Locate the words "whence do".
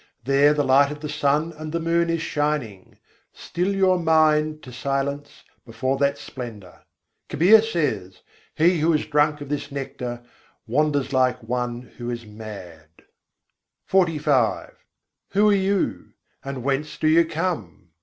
16.63-17.07